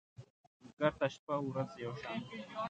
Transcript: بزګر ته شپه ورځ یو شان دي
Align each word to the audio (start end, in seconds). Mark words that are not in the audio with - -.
بزګر 0.61 0.93
ته 0.99 1.07
شپه 1.13 1.35
ورځ 1.49 1.71
یو 1.83 1.93
شان 2.01 2.19
دي 2.29 2.37